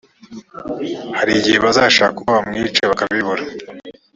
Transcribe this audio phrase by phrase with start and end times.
[1.17, 3.43] hari igihe bashaka uko bazamwica bakabibura